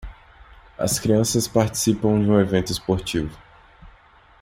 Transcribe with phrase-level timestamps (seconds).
[0.79, 3.37] As crianças participam de um evento esportivo.